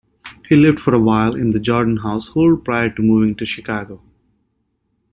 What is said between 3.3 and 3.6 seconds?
to